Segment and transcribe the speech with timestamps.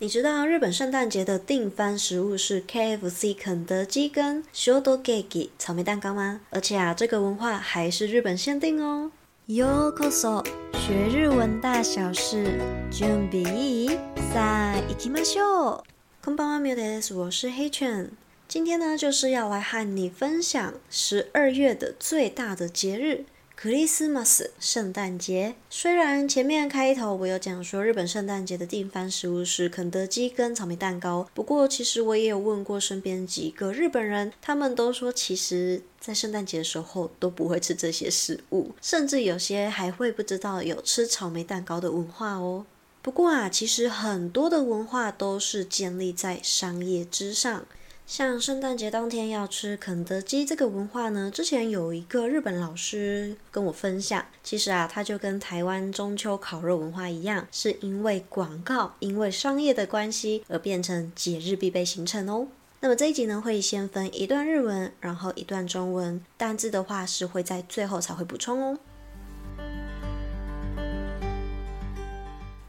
[0.00, 6.40] 你知道日本圣诞节的定番食物是 KFC 肯德基跟 shodoegi 草莓蛋糕吗？
[6.50, 9.10] 而且啊，这个文化还是日本限定哦。
[9.48, 10.46] Yo koso，
[10.86, 12.60] 学日文大小事
[12.92, 13.88] j u m i
[14.32, 15.82] さあ行きましょう。
[16.24, 18.12] こんばんはミューズ，我是黑犬。
[18.46, 23.24] 今天呢，就是要来和你分享十二月的最大的节日。
[23.64, 42.64] i s t mas 圣诞节，虽然前面开头我有讲说日本圣诞节的订番食物是肯德基跟草莓蛋糕，不过其实我也有问过身边几个日本人，他们都说其实在圣诞节的时候都不会吃这些食物，甚至有些还会不知道有吃草莓蛋糕的文化哦。
[43.02, 47.66] 不过啊，其实很多的文化都是建立在商业之上。
[48.08, 62.48] 像圣诞节当天要吃肯德基这个文化呢，之前有一个日本老师跟我分享，其实啊，它就跟台湾中秋烤肉文化一样，是因为广告、因为商业的关系而变成节日必备行程哦。
[62.80, 68.78] 那么这一集呢，会先分一段日文，然后一段中文，单字的话是会在最后才会补充哦。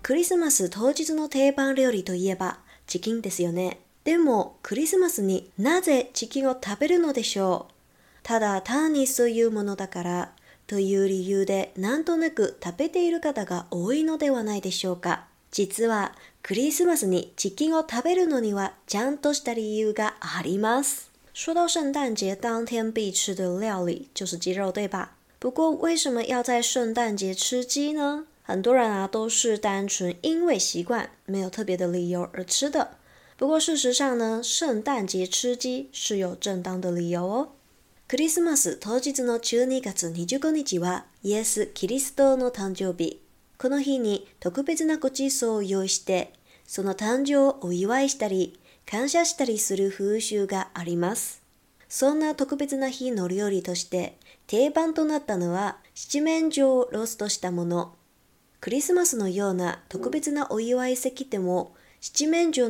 [0.04, 3.78] クリスマス当日の定番料理といえばチキンですよね。
[4.10, 7.74] でもクリスマスになぜチキンを食べるのでしょう
[8.24, 10.32] ただ単にそういうものだから
[10.66, 21.12] という理由でなんとなく食べている方が多いのではないでしょうか実はクリスマスにチキンを食べるのにはちゃんとした理由があります。
[21.36, 25.12] 说到圣诞节当天必吃的料理就是鸡肉，对吧？
[25.40, 28.26] 不过为什么要在圣诞节吃鸡呢？
[28.42, 32.98] 很多人啊都是单纯因为习惯，没有特别的理由而吃的。
[33.40, 37.50] 不过事实上呢，圣诞节吃鸡是有正当的理由哦。
[38.10, 43.22] クリスマス当日の12月25日はイエス・キリストの誕生日。
[43.58, 46.34] この日に特別なごちそうを用意して、
[46.68, 51.42] その誕生をお祝いしたり、感謝したりする風習があります。
[51.88, 54.18] そんな特別な日の料理として
[54.48, 57.94] 定番となったのは七面鳥をローストしたもの。
[58.60, 62.70] クリスマスのような特別なお祝い席でも西门十二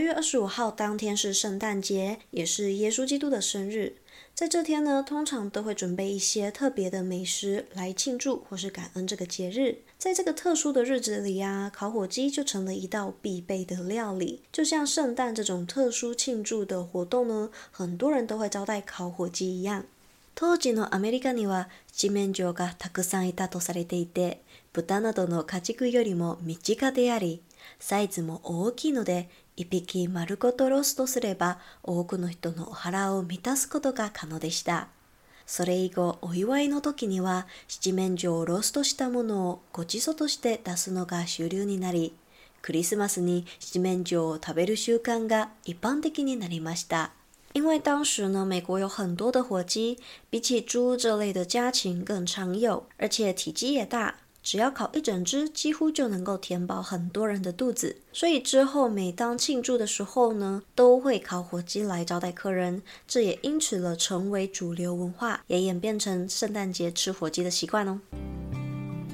[0.00, 3.94] 月二十五号当天是圣诞节，也是耶稣基督的生日。
[4.34, 9.78] 在这天呢，通常都会准备一些特别的美食来庆祝或是感恩这个节日。
[9.96, 14.42] 在这个特殊的日子里啊，烤火鸡就成了一道必备的料理。
[14.52, 19.86] 就像圣诞这种特殊庆祝的活动呢，很多人都会招待烤火鸡一样。
[20.34, 24.40] 当時のアメリカには七面鳥がたくさんいたとされていて、
[24.72, 27.42] 豚などの家畜よりも身近であり、
[27.78, 34.88] サイズも大きいので、一匹丸ごとロストすれば多くの人のお腹を満たすことが可能でした。
[35.46, 42.16] それ以後、お祝いの時には七面鳥をロストしたものをごちそうとして出すのが主流になり、
[42.62, 47.12] クリスマスに七面鳥を食べる習慣が一般的になりました。
[47.52, 49.98] 因为当时呢，美国有很多的火鸡，
[50.30, 57.96] 比起猪这类的家禽更常有，而且体积也大，只要烤一整只，几乎就能够填饱很多人的肚子。
[58.12, 68.00] 所以之后每当庆祝的时候呢，都会烤火鸡来招待客人，这也因此了成为主流文化，也演变成圣诞节吃火鸡的习惯哦。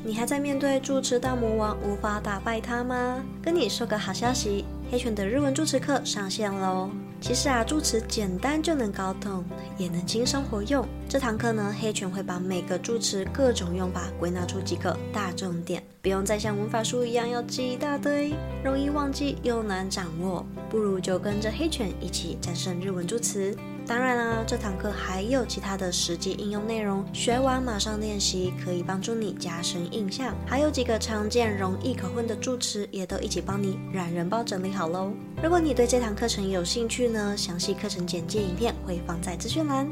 [0.05, 3.23] 你还在面对住持大魔王无法打败他吗？
[3.43, 6.89] 跟你说个好消息，黑犬的日文住持课上线喽！
[7.21, 9.45] 其实啊，助词简单就能搞懂，
[9.77, 10.87] 也能轻生活用。
[11.09, 18.33] 这堂课呢，黑犬会把每个助词各种用法归纳出几个大重点，不用再像文法书一样要记一大堆，
[18.65, 20.47] 容易忘记又难掌握。
[20.71, 23.55] 不如就跟着黑犬一起战胜日文助词。
[23.89, 30.37] 当然了，这堂课还有其他的实际应用内容，学完马上练习，可以帮助你加深印象。
[30.47, 35.11] 还有几个常见容易口混的助词，也都一起帮你懒人包整理好喽。
[35.43, 39.89] 如果你对这堂课程有兴趣呢，详细课程简介影片会放在资讯栏。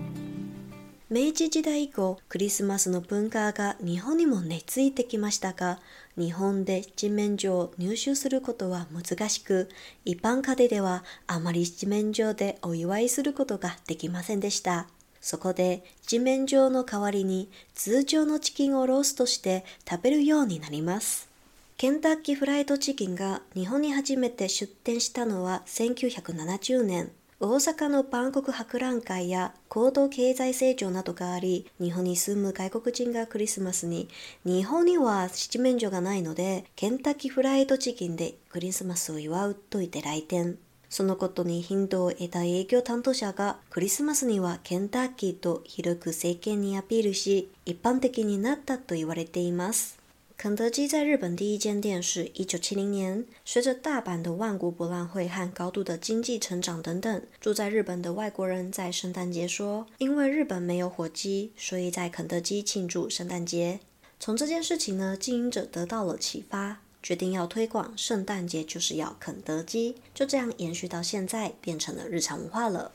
[1.08, 5.78] 明治時代以降、クリスマスの文化が日本にも根付いてきましたが。
[6.18, 9.68] 日本で七面鳥を入手することは難しく、
[10.06, 14.88] 一般家庭ではあまり七面鳥でお祝いすることができませんでした。
[15.20, 21.28] そこで七面鳥の代わりに通常のチキンをローストして食べるようになります。
[21.76, 27.10] ケンタッキーフライドチキンが日本に初めて出店したのは1970年。
[27.38, 34.08] 大阪の万国博覧会や高度経済成長などがあり、日本に住む外国人がクリスマスに、
[34.46, 40.56] 日本には七面所がないので、ケンタッキーフライドチキンでクリスマスを祝うといて来店。
[40.88, 50.05] そのことに頻度を得た営業担当者がクリスマスにはケンタッキーと広く政権にアピールし、一般的になったと言われています。
[50.38, 53.24] 肯德基在日本第一间店是一九七零年。
[53.42, 63.80] 随着大阪的万国博览会和高度的经济成长等等，住在日本的外国人在圣诞节说：“因为日本没有火鸡，所以在肯德基庆祝圣诞节。”
[64.20, 72.92] 从这件事情呢，经营者得到了启发，决定要推广圣诞节就是要肯德基，就这样延续到现在，变成了日常文化了。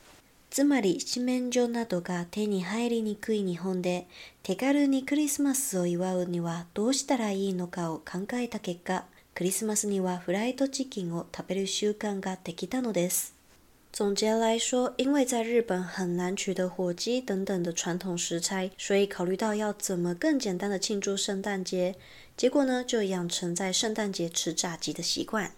[0.54, 4.06] つまり四面所などが手に入りにくい日本で
[4.42, 13.34] 手軽にクリスマスを祝うにはどうしたらいいのかを考えた結果クリスマスにはフライドチキンを食べる習慣ができたのです。
[13.94, 21.94] 总结来说，因为在日本很难取得火鸡等等的传统食材，所以考虑到要怎么更简单的庆祝圣诞节，
[22.36, 25.52] 结果呢就养成在圣诞节吃炸鸡的习惯。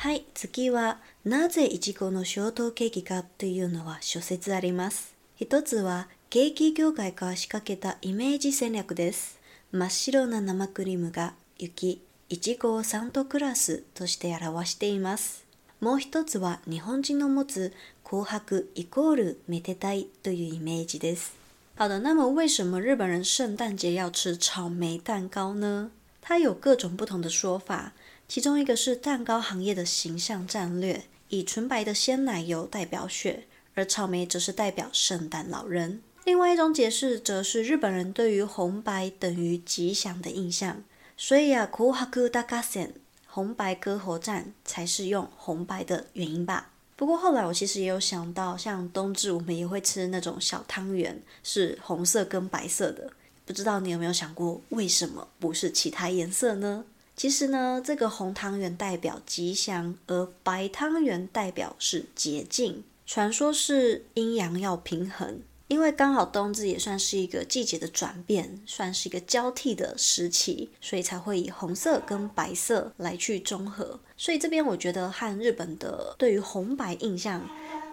[0.00, 5.16] はい、次はなぜいちごのショートケーキかというのは諸説あります。
[5.34, 9.40] 一つはケーキ業界から仕掛けたイメージ戦略です。
[9.72, 15.44] 真っ白な生クリームが雪、いちごをサントクラスとして表しています。
[15.80, 17.72] もう一つは日本人の持つ
[18.04, 21.32] 紅白イコールめでたいというイメージです。
[21.76, 25.90] 好的，那么为什么日本人圣诞节要吃草莓蛋糕呢？
[26.22, 27.94] 它有各种不同的说法。
[28.28, 33.44] 其中一个是蛋糕行业的形象战略，以纯白的鲜奶油代表雪，
[33.74, 36.02] 而草莓则是代表圣诞老人。
[36.24, 40.84] 另外一种解释则是日本人对于红白等于吉祥的印象，
[41.16, 42.92] 所以啊，库哈库大加线
[43.26, 46.72] 红白割喉战才是用红白的原因吧。
[46.96, 53.10] 不过后来我其实也有想到，像冬至我们也会吃那种小汤圆，是红色跟白色的，
[53.46, 56.84] 不知道你有没有想过为什么不是其他颜色呢？
[57.18, 62.84] 其实呢，这个红汤圆代表吉祥，而白汤圆代表是洁净。
[63.06, 73.98] 传说是阴阳要平衡，因为刚好冬至也算是一个季节的转变，算是一个交替的时期，所以才会以红色跟白色来去中和。
[74.16, 77.42] 所以这边我觉得和日本的对于红白印象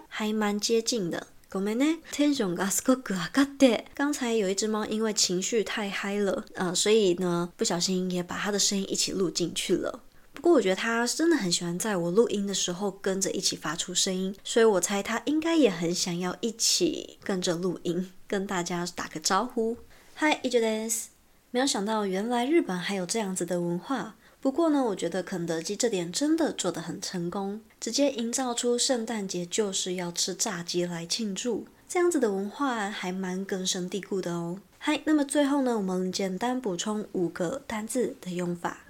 [0.08, 1.26] 还蛮接近的。
[1.54, 3.16] 我们呢，情绪高斯高高
[3.60, 3.84] 的。
[3.94, 10.02] 刚才有一只猫，因为情绪太嗨了，呃，所以呢，不小心也把它的声音一起录进去了。
[10.34, 19.78] 不过我觉得它真的很喜欢在我录音的时候跟着一起发出声音，所以我猜它应该也很想要一起跟着录音，跟大家打个招呼。
[20.16, 21.10] h i i d o d e r s
[21.52, 24.16] 没有想到，原来日本还有这样子的文化。
[24.46, 34.60] 不过呢，我觉得肯德基这点真的做得很成功，直接营造出圣诞节就是要吃炸鸡来庆祝，这样子的文化还蛮根深蒂固的哦。
[34.78, 38.82] 嗨，那么最后呢，我们简单补充五个单字的用法。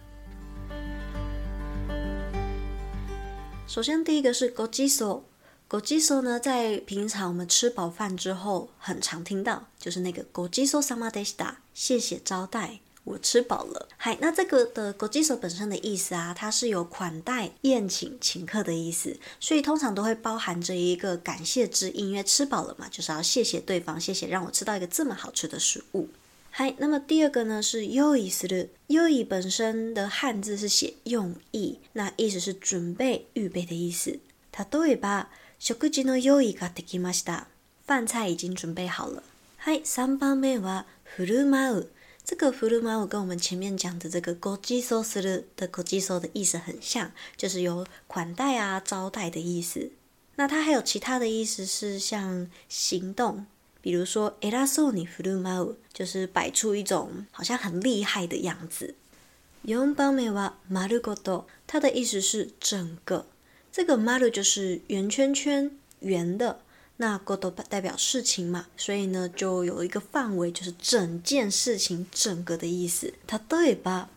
[3.65, 5.23] 首先，第一个是 g o i s o
[5.69, 12.81] g o j i s o 呢，在平常我们吃饱饭之后，很常听到，就是那个 sama d i s t a 谢谢招待。
[13.05, 13.87] 我吃饱了。
[13.97, 26.09] 嗨，那这个的“狗鸡手”本身的意思啊，它是有款待、宴请、请客的意思，所以通常都会包含着一个感谢之意，因为吃饱了嘛，就是要谢谢对方，谢谢让我吃到一个这么好吃的食物。
[26.49, 28.67] 嗨，那么第二个呢是“有意思的”。
[28.87, 34.19] 有意本身的汉字是写“用意”，那意思是准备、预备的意思。
[34.51, 35.29] 他对吧？
[35.59, 37.45] 食客机の有意ができました。
[37.85, 39.21] 饭菜已经准备好了。
[39.57, 40.85] 嗨，三番目は
[41.17, 41.87] フルマウ。
[42.27, 49.91] 这个フル마우跟我们前面讲的这个国际소스루的国际소的意思很像，就是有款待啊、招待的意思。
[50.37, 53.45] 那它还有其他的意思是像行动，
[53.79, 58.95] 比如说이라소니フル마우就是摆出一种好像很厉害的样子。
[59.67, 63.27] 용방메와마루고도它的意思是整个，
[63.71, 66.64] 这个마루就是圆圈圈、圆的。
[66.97, 73.13] 那 g o d 代表事情嘛，所以呢，就有一个范围，就是整件事情、整个的意思。
[73.27, 74.07] れ对吧？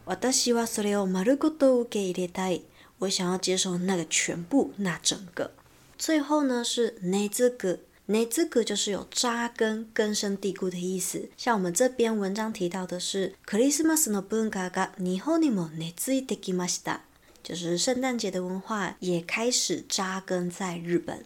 [3.01, 5.53] 我想要接受那个全部，那整个。
[5.97, 11.29] 最后呢是内 e 格，内 g 格就是有扎根、根深蒂固的意思。
[11.37, 17.01] 像我们这篇文章提到的是 “Christmas の文化が日本にも根付いてきました”，
[17.43, 21.25] 就是圣诞节的文化也开始扎根在日本。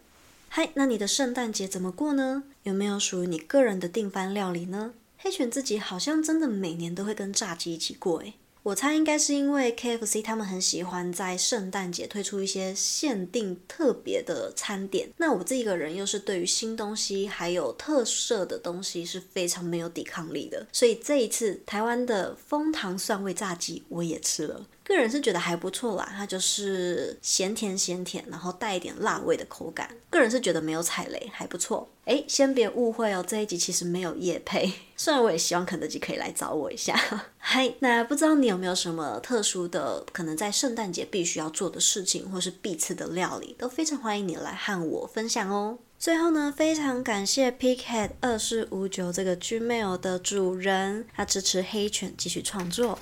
[0.55, 2.43] 嗨，那你的圣诞节怎么过呢？
[2.61, 4.93] 有没有属于你个人的定番料理呢？
[5.17, 15.09] 黑犬自己好像真的每年都会跟炸鸡一起过，诶，我猜应该是因为 K F C 他们很喜欢在圣诞节推出一些限定特别的餐点。
[15.17, 24.67] 那我这一个人又是对于新东西还有特色的东西是非常没有抵抗力的，所以这一次台湾的蜂糖蒜味炸鸡我也吃了。
[24.85, 29.89] 个人是觉得还不错啦，它就是咸甜咸甜，然后带一点辣味的口感。
[30.09, 31.87] 个人是觉得没有踩雷，还不错。
[32.05, 34.71] 哎，先别误会哦，这一集其实没有夜配。
[34.97, 36.93] 虽然我也希望肯德基可以来找我一下。
[37.39, 45.77] 嗨，那不知道你有没有什么特殊的，可能在圣诞节必须要做的事情，或是必吃的料理，都非常欢迎你来和我分享哦。
[45.97, 52.99] 最后呢，非常感谢 Pickhead 二四五九这个 Gmail 的主人，他支持黑犬继续创作。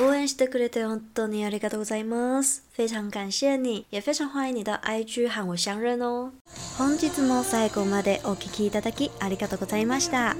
[0.00, 2.64] 応援してくれて本当にありがとうございます。
[2.76, 6.32] 非常感謝你，也非常欢迎你到 IG 和我相认哦。
[6.76, 10.34] 本日も最後までお聴きいただきありがとうございました。